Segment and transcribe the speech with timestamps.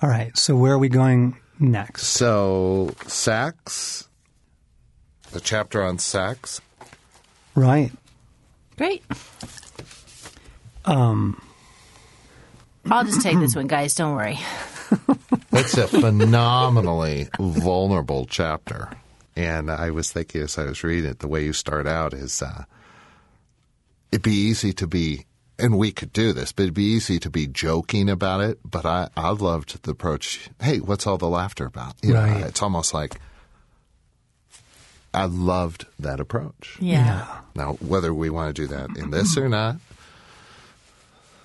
[0.00, 0.36] All right.
[0.36, 2.04] So where are we going next?
[2.04, 4.08] So, sex,
[5.32, 6.60] the chapter on sex.
[7.54, 7.92] Right.
[8.76, 9.02] Great.
[10.84, 11.40] Um,
[12.90, 13.94] I'll just take this one, guys.
[13.94, 14.38] Don't worry.
[15.54, 18.88] It's a phenomenally vulnerable chapter.
[19.36, 22.40] And I was thinking as I was reading it, the way you start out is
[22.40, 22.64] uh,
[24.10, 25.26] it'd be easy to be,
[25.62, 28.58] and we could do this, but it'd be easy to be joking about it.
[28.68, 30.50] But I, I loved the approach.
[30.60, 31.94] Hey, what's all the laughter about?
[32.02, 32.40] You Right.
[32.40, 33.18] know, it's almost like
[35.14, 36.76] I loved that approach.
[36.80, 37.26] Yeah.
[37.54, 39.76] Now, whether we want to do that in this or not,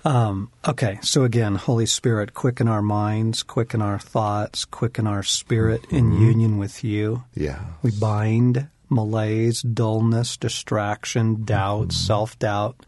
[0.04, 0.98] Um, Okay.
[1.02, 6.56] So again, Holy Spirit, quicken our minds, quicken our thoughts, quicken our spirit in union
[6.56, 7.24] with you.
[7.34, 7.60] yeah.
[7.82, 12.86] We bind malaise, dullness, distraction, doubt, self doubt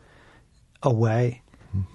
[0.83, 1.43] away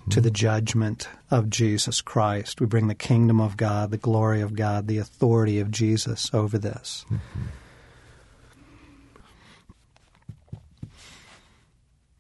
[0.10, 2.62] to the judgment of Jesus Christ.
[2.62, 6.58] We bring the kingdom of God, the glory of God, the authority of Jesus over
[6.58, 7.06] this.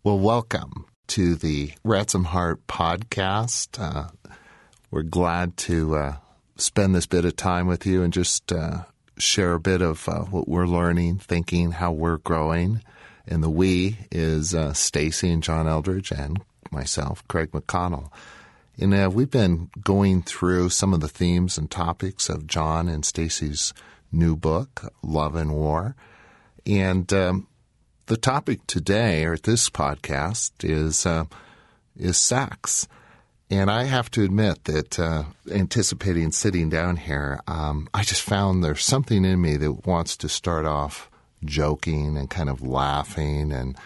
[0.04, 3.80] Well, welcome to the Ransom Heart podcast.
[3.80, 4.09] Uh,
[4.92, 6.16] we're glad to uh,
[6.58, 8.84] spend this bit of time with you and just uh,
[9.17, 12.82] share a bit of uh, what we're learning, thinking, how we're growing.
[13.28, 18.11] And the we is uh, Stacy and John Eldredge and myself, Craig McConnell.
[18.77, 23.05] And uh, we've been going through some of the themes and topics of John and
[23.05, 23.73] Stacy's
[24.11, 25.95] new book, Love and War.
[26.66, 27.47] And um,
[28.08, 31.25] the topic today, or at this podcast, is uh,
[31.95, 32.88] is sex.
[33.49, 38.63] And I have to admit that uh, anticipating sitting down here, um, I just found
[38.63, 41.11] there's something in me that wants to start off
[41.43, 43.52] joking and kind of laughing.
[43.52, 43.77] And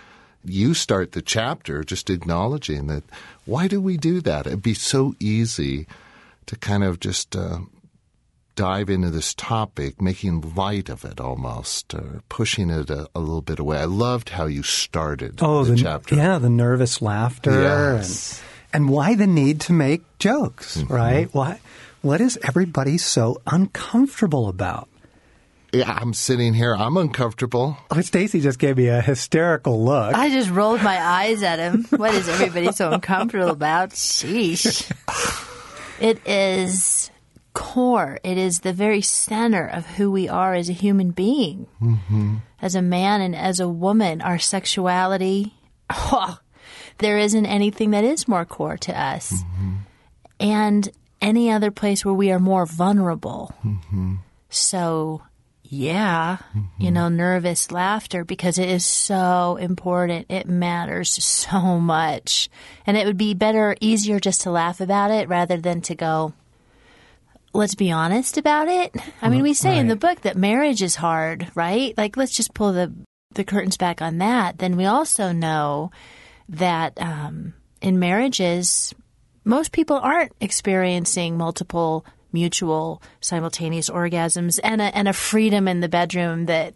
[0.44, 3.04] you start the chapter just acknowledging that
[3.46, 4.48] why do we do that?
[4.48, 5.88] It'd be so easy
[6.46, 7.60] to kind of just uh,
[8.56, 13.42] dive into this topic, making light of it almost, or pushing it a, a little
[13.42, 13.78] bit away.
[13.80, 16.16] I loved how you started Oh, the, the, chapter.
[16.16, 18.40] yeah, the nervous laughter Yes.
[18.40, 20.94] and and why the need to make jokes, Mm-hmm.
[20.94, 21.30] right?
[21.34, 21.60] Why
[22.02, 24.89] what is everybody so uncomfortable about?
[25.72, 26.76] Yeah, I'm sitting here.
[26.76, 27.78] I'm uncomfortable.
[27.92, 30.16] Oh, Stacy just gave me a hysterical look.
[30.16, 31.86] I just rolled my eyes at him.
[31.92, 33.92] What is everybody so uncomfortable about?
[33.92, 34.92] Sheesh.
[36.00, 37.12] It is
[37.54, 38.20] core.
[38.24, 41.68] It is the very center of who we are as a human being.
[41.82, 42.38] Mm-hmm.
[42.62, 45.54] As a man and as a woman, our sexuality,
[45.90, 46.40] oh,
[46.98, 49.32] there isn't anything that is more core to us.
[49.32, 49.76] Mm-hmm.
[50.40, 50.90] And
[51.22, 53.54] any other place where we are more vulnerable.
[53.64, 54.16] Mm-hmm.
[54.50, 55.22] So,
[55.72, 56.38] yeah,
[56.80, 60.26] you know, nervous laughter because it is so important.
[60.28, 62.50] It matters so much.
[62.88, 66.34] And it would be better, easier just to laugh about it rather than to go,
[67.54, 68.96] let's be honest about it.
[69.22, 71.96] I mean, we say in the book that marriage is hard, right?
[71.96, 72.92] Like, let's just pull the,
[73.36, 74.58] the curtains back on that.
[74.58, 75.92] Then we also know
[76.50, 78.96] that um, in marriages,
[79.46, 85.90] most people aren't experiencing multiple mutual simultaneous orgasms and a, and a freedom in the
[85.90, 86.74] bedroom that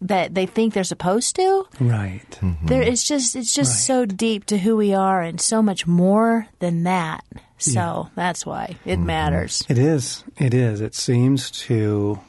[0.00, 1.66] that they think they're supposed to.
[1.80, 2.38] right.
[2.64, 6.46] There it's just it's just so deep to who we are and so much more
[6.58, 7.24] than that.
[7.56, 9.64] So that's why it matters.
[9.68, 10.22] It is.
[10.38, 10.82] It is.
[10.82, 12.20] It seems to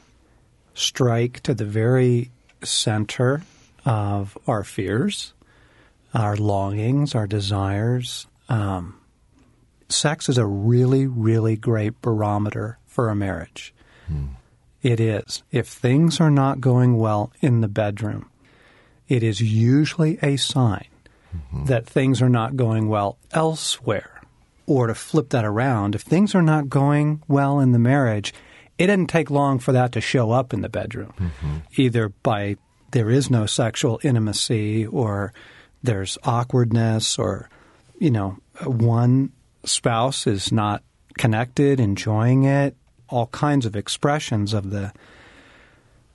[0.72, 2.30] strike to the very
[2.62, 3.42] center
[3.84, 5.34] of our fears,
[6.14, 8.26] our longings, our desires.
[8.48, 8.95] Um,
[9.88, 13.74] sex is a really, really great barometer for a marriage.
[14.06, 14.26] Hmm.
[14.82, 15.42] It is.
[15.50, 18.30] If things are not going well in the bedroom,
[19.08, 20.86] it is usually a sign
[21.34, 21.64] mm-hmm.
[21.66, 24.20] that things are not going well elsewhere.
[24.66, 28.34] Or to flip that around, if things are not going well in the marriage,
[28.78, 31.56] it didn't take long for that to show up in the bedroom, mm-hmm.
[31.76, 32.56] either by
[32.90, 35.32] there is no sexual intimacy or
[35.82, 37.48] there's awkwardness or,
[37.98, 39.32] you know, one
[39.66, 40.82] spouse is not
[41.18, 42.76] connected, enjoying it,
[43.08, 44.92] all kinds of expressions of the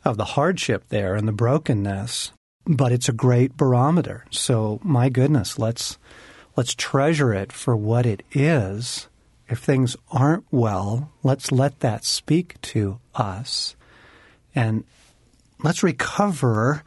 [0.03, 2.31] of the hardship there and the brokenness.
[2.65, 4.25] But it's a great barometer.
[4.31, 5.97] So my goodness, let's
[6.55, 9.07] let's treasure it for what it is.
[9.47, 13.75] If things aren't well, let's let that speak to us.
[14.55, 14.85] And
[15.61, 16.83] let's recover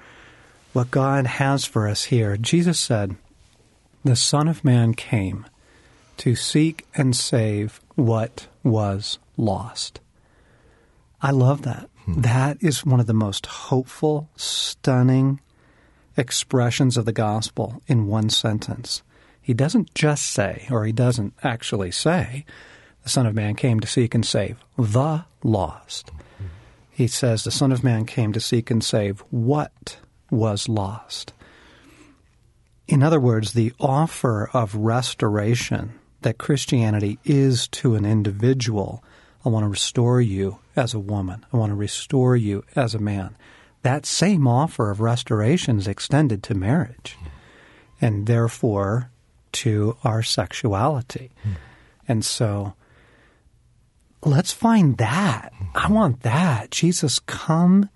[0.73, 2.37] what God has for us here.
[2.37, 3.17] Jesus said,
[4.03, 5.47] The Son of Man came
[6.19, 10.01] to seek and save what was lost.
[11.21, 11.89] I love that.
[12.05, 12.21] Hmm.
[12.21, 15.41] That is one of the most hopeful, stunning
[16.17, 19.03] expressions of the gospel in one sentence.
[19.41, 22.45] He doesn't just say, or he doesn't actually say,
[23.03, 26.11] the Son of Man came to seek and save the lost.
[26.91, 29.99] He says the Son of Man came to seek and save what
[30.31, 31.33] was lost.
[32.87, 39.03] In other words, the offer of restoration that Christianity is to an individual
[39.45, 42.99] I want to restore you as a woman, I want to restore you as a
[42.99, 43.37] man.
[43.83, 47.19] That same offer of restoration is extended to marriage
[48.01, 49.11] and therefore
[49.53, 51.31] to our sexuality.
[51.43, 51.53] Hmm.
[52.09, 52.75] And so
[54.25, 55.53] let's find that.
[55.75, 55.95] I hmm.
[55.95, 56.71] want that.
[56.71, 57.91] Jesus, come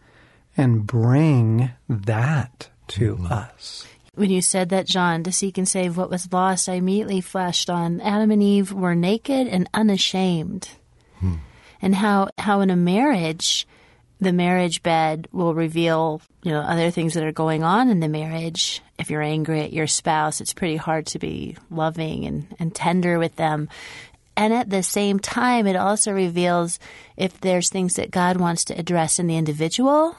[0.57, 3.33] and bring that to hmm.
[3.33, 3.87] us.
[4.19, 7.71] When you said that, John, to seek and save what was lost, I immediately flashed
[7.71, 10.71] on Adam and Eve were naked and unashamed.
[11.21, 11.35] Hmm.
[11.81, 13.65] And how, how in a marriage,
[14.21, 18.09] the marriage bed will reveal, you know, other things that are going on in the
[18.09, 18.83] marriage.
[18.99, 23.21] If you're angry at your spouse, it's pretty hard to be loving and, and tender
[23.21, 23.69] with them.
[24.37, 26.81] And at the same time, it also reveals
[27.17, 30.17] if there's things that God wants to address in the individual.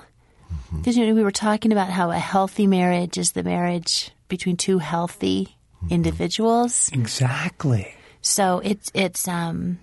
[0.51, 0.77] Mm-hmm.
[0.77, 4.57] Because you know, we were talking about how a healthy marriage is the marriage between
[4.57, 5.93] two healthy mm-hmm.
[5.93, 6.89] individuals.
[6.93, 7.93] Exactly.
[8.21, 9.79] So it's it's um,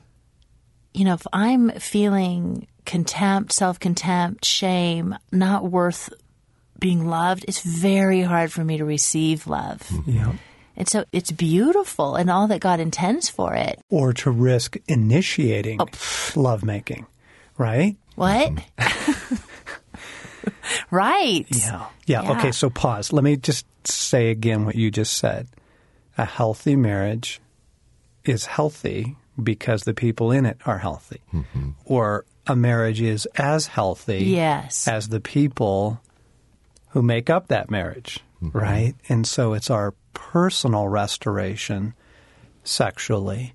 [0.93, 6.13] you know, if I'm feeling contempt, self contempt, shame, not worth
[6.79, 9.81] being loved, it's very hard for me to receive love.
[9.81, 10.11] Mm-hmm.
[10.11, 10.33] Yeah.
[10.77, 13.81] And so it's beautiful and all that God intends for it.
[13.89, 15.87] Or to risk initiating oh.
[16.37, 17.07] lovemaking,
[17.57, 17.97] right?
[18.15, 18.53] What?
[20.91, 21.47] right.
[21.49, 21.87] Yeah.
[22.07, 22.23] yeah.
[22.23, 22.33] Yeah.
[22.33, 23.13] Okay, so pause.
[23.13, 25.49] Let me just say again what you just said.
[26.19, 27.41] A healthy marriage
[28.25, 31.21] is healthy because the people in it are healthy.
[31.33, 31.71] Mm-hmm.
[31.85, 34.89] Or a marriage is as healthy Yes.
[34.89, 36.01] as the people
[36.91, 38.57] who make up that marriage, mm-hmm.
[38.57, 38.95] right?
[39.09, 41.95] And so it's our personal restoration
[42.65, 43.53] sexually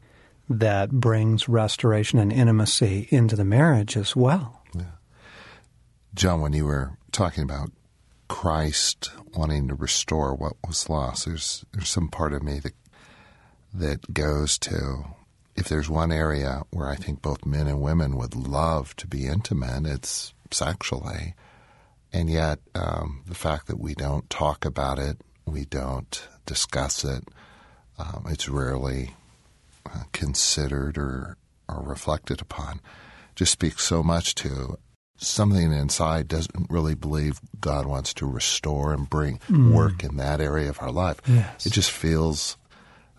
[0.50, 4.62] that brings restoration and intimacy into the marriage as well.
[6.14, 7.72] John, when you were talking about
[8.28, 12.74] Christ wanting to restore what was lost, there's there's some part of me that
[13.74, 15.06] that goes to
[15.56, 19.28] if there's one area where I think both men and women would love to be
[19.28, 21.36] intimate, it's sexually.
[22.14, 27.24] And yet, um, the fact that we don't talk about it, we don't discuss it,
[27.98, 29.16] um, it's rarely
[29.86, 31.38] uh, considered or,
[31.70, 32.82] or reflected upon,
[33.36, 34.78] just speaks so much to
[35.22, 39.74] something inside doesn't really believe God wants to restore and bring hmm.
[39.74, 41.22] work in that area of our life.
[41.28, 41.66] Yes.
[41.66, 42.58] It just feels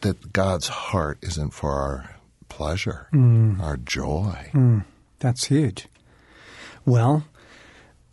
[0.01, 2.17] that God's heart isn't for our
[2.49, 3.61] pleasure, hmm.
[3.61, 4.49] our joy.
[4.53, 4.81] Hmm.
[5.21, 5.87] That's huge.
[6.85, 7.25] Well,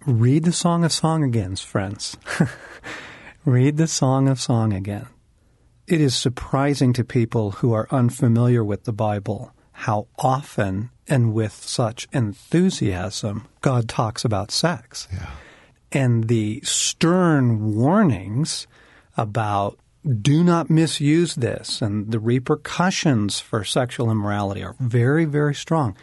[0.05, 2.15] read the Song of Song again, friends.
[3.45, 5.07] read the Song of Song again.
[5.87, 11.53] It is surprising to people who are unfamiliar with the Bible how often and with
[11.53, 15.07] such enthusiasm God talks about sex.
[15.11, 15.29] Yeah.
[15.91, 18.67] And the stern warnings
[19.17, 19.79] about
[20.21, 25.95] do not misuse this and the repercussions for sexual immorality are very, very strong.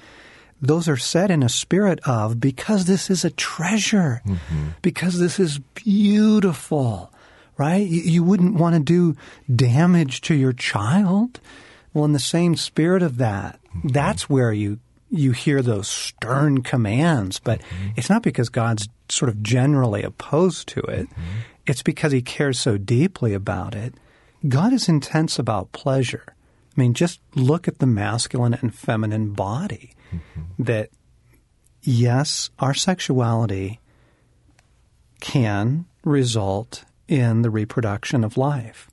[0.60, 4.68] Those are said in a spirit of because this is a treasure, mm-hmm.
[4.82, 7.12] because this is beautiful,
[7.56, 7.86] right?
[7.86, 9.16] You, you wouldn't want to do
[9.54, 11.40] damage to your child.
[11.92, 13.88] Well, in the same spirit of that, mm-hmm.
[13.88, 14.78] that's where you
[15.16, 17.88] you hear those stern commands, but mm-hmm.
[17.96, 21.08] it's not because God's sort of generally opposed to it.
[21.08, 21.23] Mm-hmm.
[21.66, 23.94] It's because he cares so deeply about it.
[24.46, 26.25] God is intense about pleasure.
[26.28, 29.92] I mean, just look at the masculine and feminine body.
[30.12, 30.62] Mm-hmm.
[30.64, 30.90] That,
[31.82, 33.80] yes, our sexuality
[35.20, 38.90] can result in the reproduction of life,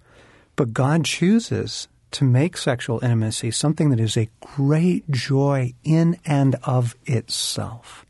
[0.56, 6.56] but God chooses to make sexual intimacy something that is a great joy in and
[6.64, 8.06] of itself.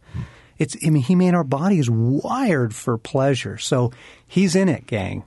[0.57, 3.57] It's, I mean, He made our bodies wired for pleasure.
[3.57, 3.91] So
[4.27, 5.23] He's in it, gang.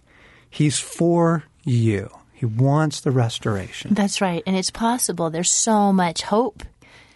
[0.49, 2.11] He's for you.
[2.33, 3.95] He wants the restoration.
[3.95, 4.42] That's right.
[4.47, 5.30] And it's possible.
[5.30, 6.62] There's so much hope.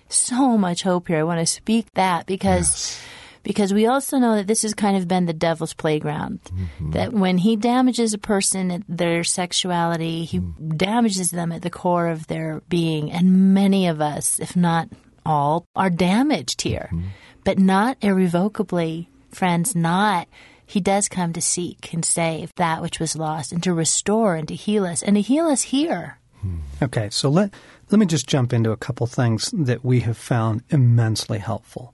[0.09, 1.19] So much hope here.
[1.19, 3.00] I want to speak that because
[3.43, 6.41] because we also know that this has kind of been the devil's playground.
[6.45, 6.91] Mm-hmm.
[6.93, 10.77] That when he damages a person at their sexuality, he mm.
[10.77, 13.11] damages them at the core of their being.
[13.11, 14.89] And many of us, if not
[15.25, 16.89] all, are damaged here.
[16.93, 17.07] Mm-hmm.
[17.45, 20.29] But not irrevocably, friends, not
[20.71, 24.47] he does come to seek and save that which was lost and to restore and
[24.47, 26.19] to heal us and to heal us here.
[26.43, 26.59] Hmm.
[26.81, 27.53] Okay, so let
[27.91, 31.93] let me just jump into a couple things that we have found immensely helpful.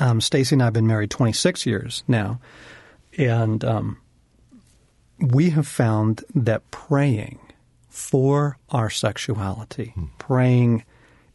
[0.00, 2.40] Um, Stacy and I have been married 26 years now,
[3.16, 3.98] and um,
[5.18, 7.38] we have found that praying
[7.88, 10.84] for our sexuality, praying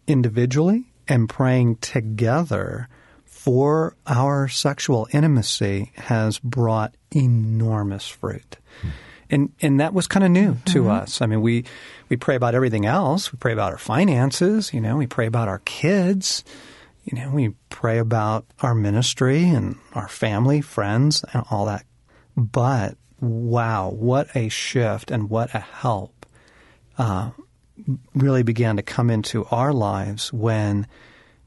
[0.07, 2.87] individually and praying together
[3.25, 8.57] for our sexual intimacy has brought enormous fruit.
[9.29, 11.21] And and that was kind of new to us.
[11.21, 11.65] I mean, we
[12.07, 13.31] we pray about everything else.
[13.33, 16.43] We pray about our finances, you know, we pray about our kids,
[17.03, 21.85] you know, we pray about our ministry and our family, friends, and all that.
[22.37, 26.25] But wow, what a shift and what a help
[26.97, 27.31] uh,
[28.15, 30.87] really began to come into our lives when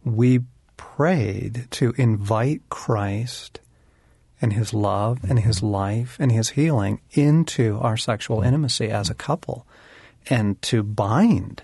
[0.04, 0.40] we
[0.76, 3.60] prayed to invite Christ
[4.40, 9.14] and his love and his life and his healing into our sexual intimacy as a
[9.14, 9.66] couple
[10.28, 11.62] and to bind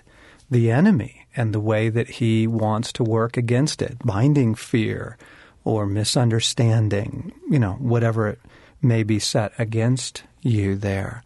[0.49, 5.17] the enemy and the way that he wants to work against it, binding fear
[5.63, 8.39] or misunderstanding, you know, whatever it
[8.81, 11.23] may be set against you there.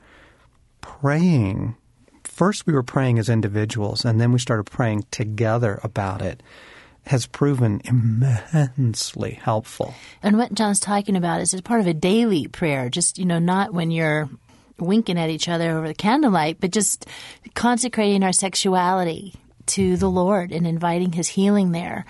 [0.81, 1.75] Praying,
[2.23, 6.41] first we were praying as individuals and then we started praying together about it
[7.07, 9.93] has proven immensely helpful.
[10.21, 13.39] And what John's talking about is it's part of a daily prayer, just, you know,
[13.39, 14.29] not when you're
[14.77, 17.07] winking at each other over the candlelight, but just
[17.55, 19.33] consecrating our sexuality
[19.67, 22.05] to the Lord and inviting His healing there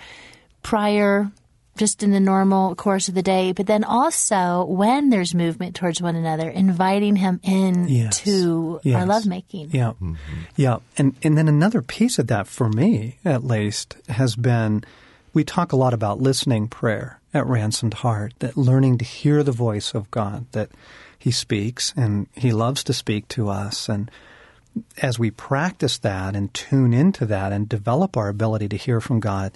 [0.62, 1.30] prior,
[1.76, 6.02] just in the normal course of the day, but then also when there's movement towards
[6.02, 8.20] one another, inviting Him in Yes.
[8.22, 8.96] to Yes.
[8.96, 9.70] our lovemaking.
[9.72, 9.92] Yeah.
[10.02, 10.14] Mm-hmm.
[10.56, 10.78] Yeah.
[10.96, 14.84] And and then another piece of that for me at least has been
[15.34, 19.52] we talk a lot about listening prayer at Ransomed Heart, that learning to hear the
[19.52, 20.70] voice of God, that
[21.18, 24.10] he speaks and he loves to speak to us and
[25.00, 29.20] as we practice that and tune into that and develop our ability to hear from
[29.20, 29.52] God,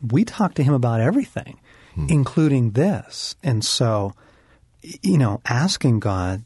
[0.00, 1.58] we talk to him about everything,
[2.08, 3.34] including this.
[3.42, 4.14] And so,
[4.80, 6.44] you know, asking God,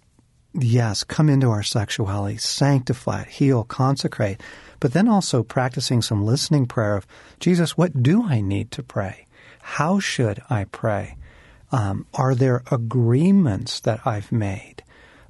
[0.54, 4.40] yes, come into our sexuality, sanctify it, heal, consecrate,
[4.80, 7.06] but then also practicing some listening prayer of,
[7.40, 9.26] Jesus, what do I need to pray?
[9.60, 11.16] How should I pray?
[11.70, 14.82] Um, are there agreements that I've made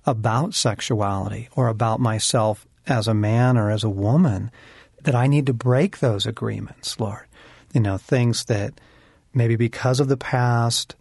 [0.07, 4.51] about sexuality or about myself as a man or as a woman
[5.03, 7.27] that I need to break those agreements, Lord?
[7.73, 8.81] You know, things that
[9.35, 10.95] maybe because of the past,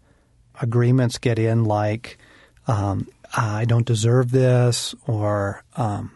[0.61, 2.17] agreements get in like,
[2.67, 6.11] um, I don't deserve this, or, um,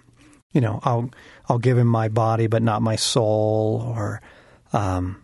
[0.52, 1.10] you know, I'll,
[1.50, 4.22] I'll give him my body but not my soul, or,
[4.74, 5.22] um,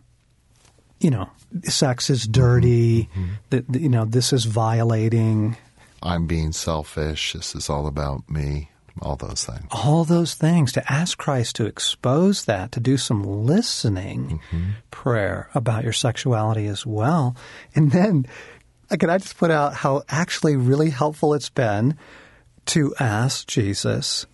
[0.99, 1.29] you know,
[1.63, 3.09] sex is dirty,
[3.49, 5.57] that, you know, this is violating,
[6.03, 7.33] I'm being selfish.
[7.33, 8.69] This is all about me.
[9.01, 9.65] All those things.
[9.71, 14.41] all those things, to ask Christ to expose that, to do some listening
[14.91, 17.35] prayer about your sexuality as well.
[17.73, 18.25] And then,
[18.89, 21.97] uh, can I just put out how actually really helpful it's been
[22.65, 24.25] to ask Jesus,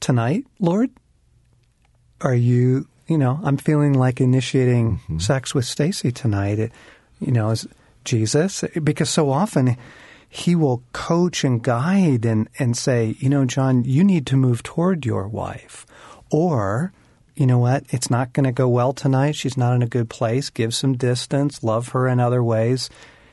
[0.00, 0.90] tonight, Lord,
[2.20, 6.58] are you, you know, I'm feeling like initiating sex with Stacy tonight.
[6.58, 6.72] It,
[7.20, 7.66] you know, is
[8.04, 9.76] Jesus, because so often
[10.34, 14.62] he will coach and guide and, and say, you know, John, you need to move
[14.62, 15.84] toward your wife.
[16.30, 16.90] Or,
[17.36, 19.34] you know what, it's not going to go well tonight.
[19.36, 20.48] She's not in a good place.
[20.48, 22.88] Give some distance, love her in other ways.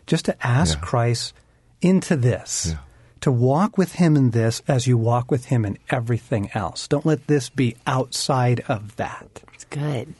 [0.08, 0.82] Just to ask Yeah.
[0.84, 1.34] Christ
[1.82, 2.80] into this, Yeah.
[3.22, 6.86] to walk with him in this as you walk with him in everything else.
[6.86, 9.42] Don't let this be outside of that.
[9.54, 10.16] It's good.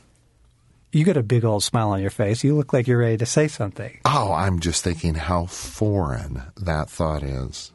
[0.92, 2.44] You got a big old smile on your face.
[2.44, 4.00] You look like you're ready to say something.
[4.06, 7.72] Oh, I'm just thinking how foreign that thought is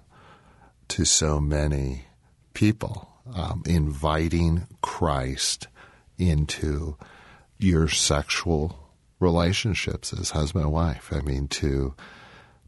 [0.89, 2.07] to so many
[2.55, 3.11] people.
[3.33, 5.69] Um, inviting Christ
[6.19, 6.99] into
[7.57, 11.11] your sexual relationships as husband and wife.
[11.11, 11.95] I mean, to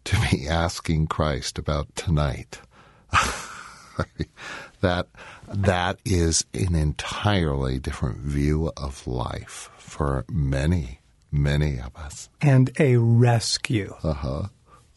[0.05, 2.61] to be asking Christ about tonight.
[4.81, 5.07] that
[5.53, 11.00] that is an entirely different view of life for many,
[11.31, 12.29] many of us.
[12.41, 13.95] And a rescue.
[14.03, 14.43] Uh huh.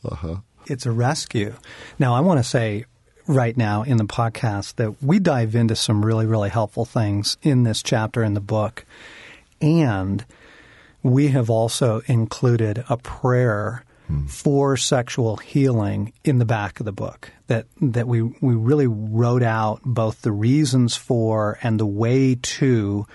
[0.03, 0.36] Uh huh.
[0.68, 1.53] It's a rescue.
[1.98, 2.86] Now, I want to say
[3.27, 7.63] right now in the podcast that we dive into some really, really helpful things in
[7.63, 8.86] this chapter in the book.
[9.62, 10.25] And
[11.03, 13.84] we have also included a prayer
[14.28, 19.44] for sexual healing in the back of the book that that we we really wrote
[19.44, 23.06] out both the reasons for and the way to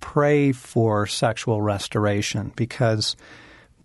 [0.00, 3.16] pray for sexual restoration because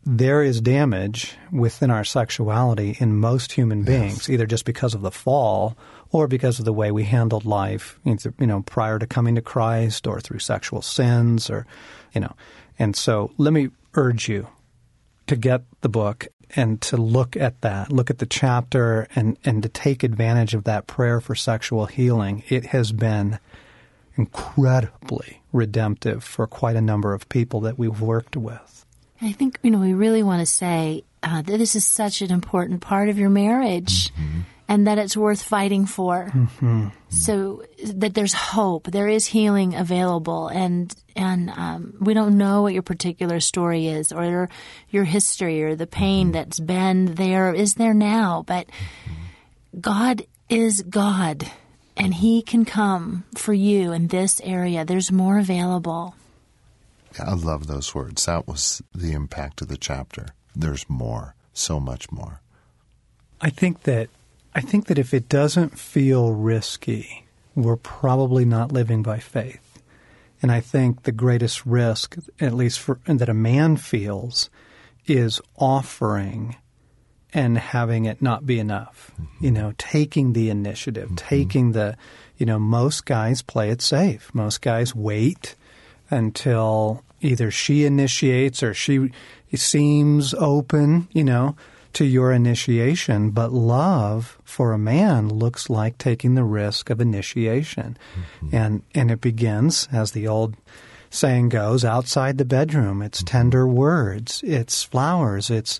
[0.05, 5.11] there is damage within our sexuality in most human beings, either just because of the
[5.11, 5.77] fall
[6.11, 9.41] or because of the way we handled life, either, you know, prior to coming to
[9.41, 11.67] Christ or through sexual sins or,
[12.13, 12.33] you know.
[12.77, 14.47] And so let me urge you
[15.27, 19.63] to get the book and to look at that, look at the chapter and, and
[19.63, 22.43] to take advantage of that prayer for sexual healing.
[22.49, 23.39] It has been
[24.15, 28.85] incredibly redemptive for quite a number of people that we've worked with.
[29.21, 32.31] I think, you know, we really want to say uh, that this is such an
[32.31, 34.41] important part of your marriage mm-hmm.
[34.69, 36.29] And that it's worth fighting for.
[36.31, 36.89] Mm-hmm.
[37.09, 42.73] So that there's hope, there is healing available, and and um, we don't know what
[42.73, 44.49] your particular story is or your,
[44.89, 46.33] your history or the pain mm-hmm.
[46.33, 48.67] that's been there is there now, but
[49.81, 51.51] God is God
[51.97, 54.85] and He can come for you in this area.
[54.85, 56.15] There's more available.
[57.19, 58.27] I love those words.
[58.27, 60.27] That was the impact of the chapter.
[60.55, 62.41] There's more, so much more.
[63.41, 64.09] I think that
[64.53, 67.25] I think that if it doesn't feel risky,
[67.55, 69.81] we're probably not living by faith.
[70.41, 74.49] And I think the greatest risk, at least for that a man feels,
[75.05, 76.55] is offering
[77.33, 79.11] and having it not be enough.
[79.13, 79.45] Mm-hmm.
[79.45, 81.15] You know, taking the initiative, mm-hmm.
[81.15, 81.97] taking the,
[82.37, 84.33] you know, most guys play it safe.
[84.33, 85.55] Most guys wait
[86.09, 89.11] until either she initiates or she
[89.53, 91.55] seems open, you know,
[91.93, 93.31] to your initiation.
[93.31, 97.97] But love for a man looks like taking the risk of initiation.
[98.13, 98.55] Mm-hmm.
[98.55, 100.55] And, and it begins, as the old
[101.09, 103.01] saying goes, outside the bedroom.
[103.01, 103.37] It's mm-hmm.
[103.37, 104.43] tender words.
[104.45, 105.49] It's flowers.
[105.49, 105.79] It's,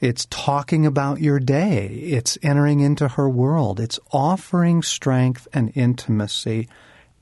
[0.00, 1.86] it's talking about your day.
[1.86, 3.80] It's entering into her world.
[3.80, 6.68] It's offering strength and intimacy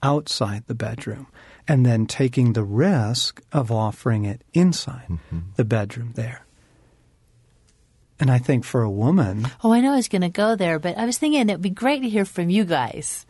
[0.03, 1.27] outside the bedroom
[1.69, 5.41] and then taking the risk of offering it inside mm-hmm.
[5.57, 6.46] the bedroom there.
[8.19, 9.49] And I think for a woman.
[9.63, 11.71] Oh, I know I was going to go there, but I was thinking it'd be
[11.71, 13.27] great to hear from you guys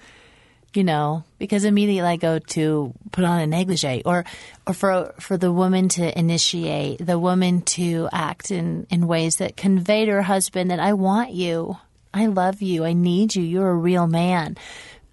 [0.76, 4.24] you know, because immediately I go to put on a negligee or,
[4.66, 9.56] or for, for the woman to initiate, the woman to act in, in ways that
[9.56, 11.78] convey to her husband that I want you.
[12.12, 12.84] I love you.
[12.84, 13.42] I need you.
[13.42, 14.56] You're a real man.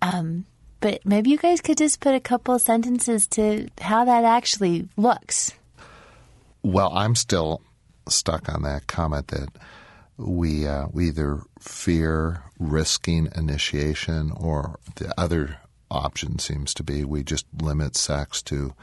[0.01, 0.46] Um,
[0.82, 5.53] but maybe you guys could just put a couple sentences to how that actually looks.
[6.62, 7.62] Well, I'm still
[8.07, 9.50] stuck on that comment that
[10.17, 15.57] we uh, we either fear risking initiation, or the other
[15.89, 18.74] option seems to be we just limit sex to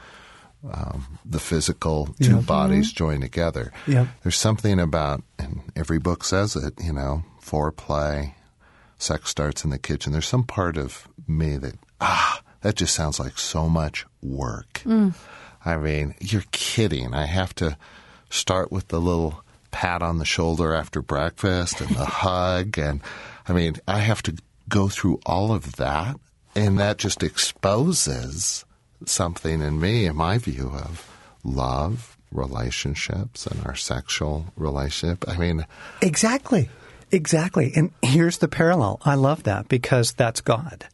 [0.69, 2.45] um, the physical two yep.
[2.45, 2.97] bodies mm-hmm.
[2.97, 3.71] joined together.
[3.87, 4.07] Yep.
[4.23, 8.33] There's something about, and every book says it, you know, foreplay,
[8.97, 10.11] sex starts in the kitchen.
[10.11, 14.81] There's some part of me that, ah, that just sounds like so much work.
[14.85, 15.15] Mm.
[15.65, 17.13] I mean, you're kidding.
[17.13, 17.77] I have to
[18.31, 22.77] start with the little pat on the shoulder after breakfast and the hug.
[22.77, 23.01] And
[23.47, 24.35] I mean, I have to
[24.67, 26.15] go through all of that.
[26.55, 28.65] And that just exposes
[29.05, 31.07] something in me, in my view of
[31.43, 35.27] love, relationships, and our sexual relationship.
[35.27, 35.65] I mean,
[36.01, 36.69] exactly.
[37.11, 37.73] Exactly.
[37.75, 39.01] And here's the parallel.
[39.03, 40.87] I love that because that's God.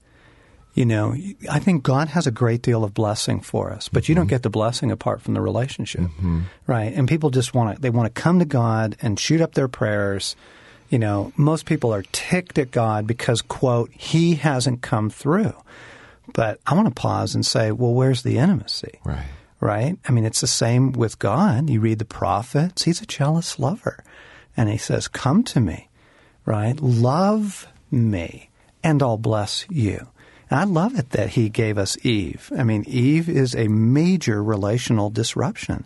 [0.78, 1.16] You know,
[1.50, 4.12] I think God has a great deal of blessing for us, but mm-hmm.
[4.12, 4.30] you don't mm-hmm.
[4.30, 6.42] get the blessing apart from the relationship, mm-hmm.
[6.68, 6.94] right?
[6.94, 9.68] And people just want to, they want to come to God and shoot up their
[9.68, 10.36] prayers.
[10.90, 15.56] You know, most people are ticked at God because, quote, He hasn't come through.
[16.36, 19.00] But I want to pause and say, well, where's the intimacy?
[19.04, 19.30] Right.
[19.60, 19.98] Right?
[20.08, 21.72] I mean, it's the same with God.
[21.72, 24.04] You read the prophets, He's a jealous lover.
[24.56, 25.90] And He says, come to me,
[26.46, 26.80] right?
[26.80, 28.52] Love me,
[28.84, 30.10] and I'll bless you.
[30.50, 32.52] And I love it that he gave us Eve.
[32.58, 35.86] I mean, Eve is a major relational disruption.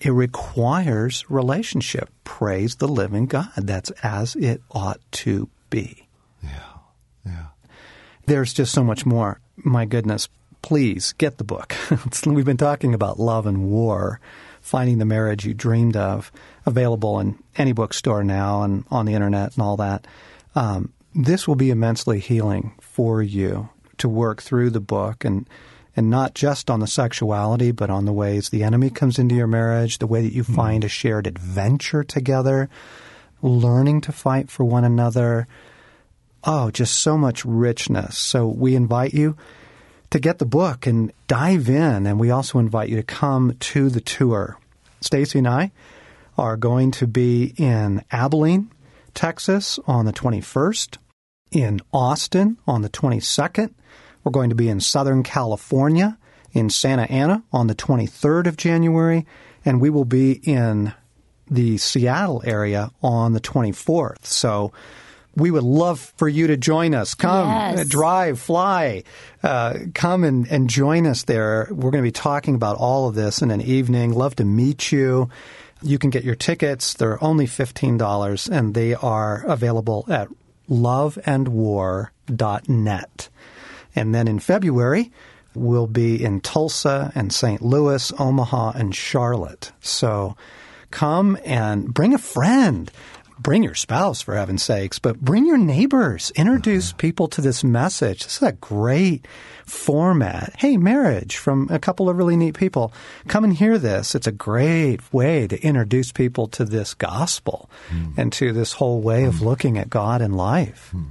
[0.00, 2.10] It requires relationship.
[2.24, 3.50] Praise the living God.
[3.56, 6.08] That's as it ought to be.
[6.42, 6.78] Yeah,
[7.24, 7.46] yeah.
[8.26, 9.40] There's just so much more.
[9.56, 10.28] My goodness,
[10.62, 11.76] please get the book.
[12.26, 14.20] We've been talking about love and war,
[14.60, 16.32] finding the marriage you dreamed of,
[16.66, 20.08] available in any bookstore now and on the internet and all that.
[20.56, 23.68] Um, this will be immensely healing for you
[24.02, 25.48] to work through the book and
[25.94, 29.46] and not just on the sexuality, but on the ways the enemy comes into your
[29.46, 30.54] marriage, the way that you mm-hmm.
[30.54, 32.68] find a shared adventure together,
[33.42, 35.46] learning to fight for one another.
[36.44, 38.16] Oh, just so much richness.
[38.18, 39.36] So we invite you
[40.10, 43.88] to get the book and dive in, and we also invite you to come to
[43.88, 44.58] the tour.
[45.00, 45.72] Stacy and I
[46.38, 48.70] are going to be in Abilene,
[49.14, 50.96] Texas on the 21st,
[51.52, 53.72] in Austin on the 22nd,
[54.24, 56.18] we're going to be in Southern California,
[56.52, 59.26] in Santa Ana on the 23rd of January,
[59.64, 60.92] and we will be in
[61.50, 64.24] the Seattle area on the 24th.
[64.24, 64.72] So
[65.34, 67.14] we would love for you to join us.
[67.14, 67.88] Come, yes.
[67.88, 69.04] drive, fly,
[69.42, 71.68] uh, come and, and join us there.
[71.70, 74.12] We're going to be talking about all of this in an evening.
[74.12, 75.30] Love to meet you.
[75.82, 76.94] You can get your tickets.
[76.94, 80.28] They're only $15 and they are available at
[80.68, 83.28] loveandwar.net.
[83.94, 85.12] And then in February,
[85.54, 87.62] we'll be in Tulsa and St.
[87.62, 89.72] Louis, Omaha, and Charlotte.
[89.80, 90.36] So
[90.90, 92.90] come and bring a friend.
[93.38, 96.32] Bring your spouse, for heaven's sakes, but bring your neighbors.
[96.36, 98.24] Introduce people to this message.
[98.24, 99.26] This is a great
[99.66, 100.54] format.
[100.58, 102.92] Hey, marriage from a couple of really neat people.
[103.28, 104.14] Come and hear this.
[104.14, 108.10] It's a great way to introduce people to this gospel hmm.
[108.16, 109.44] and to this whole way of hmm.
[109.44, 110.90] looking at God and life.
[110.90, 111.04] Hmm.